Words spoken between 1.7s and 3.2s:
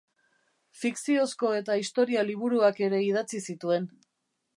historia liburuak ere